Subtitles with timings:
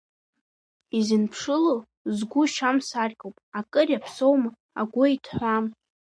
[0.97, 1.73] Изынԥшыло
[2.15, 5.65] згәы шьам саркьоуп, акыр иаԥсоума агәы иҭҳәаам.